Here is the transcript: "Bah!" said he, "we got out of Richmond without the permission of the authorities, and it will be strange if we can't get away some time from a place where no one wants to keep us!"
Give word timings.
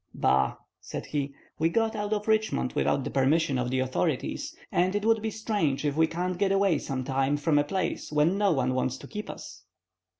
"Bah!" 0.15 0.55
said 0.79 1.05
he, 1.05 1.31
"we 1.59 1.69
got 1.69 1.95
out 1.95 2.11
of 2.11 2.27
Richmond 2.27 2.73
without 2.73 3.03
the 3.03 3.11
permission 3.11 3.59
of 3.59 3.69
the 3.69 3.77
authorities, 3.77 4.55
and 4.71 4.95
it 4.95 5.05
will 5.05 5.19
be 5.19 5.29
strange 5.29 5.85
if 5.85 5.95
we 5.95 6.07
can't 6.07 6.39
get 6.39 6.51
away 6.51 6.79
some 6.79 7.03
time 7.03 7.37
from 7.37 7.59
a 7.59 7.63
place 7.63 8.11
where 8.11 8.25
no 8.25 8.51
one 8.51 8.73
wants 8.73 8.97
to 8.97 9.07
keep 9.07 9.29
us!" 9.29 9.63